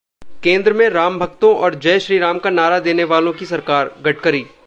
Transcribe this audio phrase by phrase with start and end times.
[0.43, 4.45] केंद्र में रामभक्तों और जय श्रीराम का नारा देने वालों की सरकारः गडकरी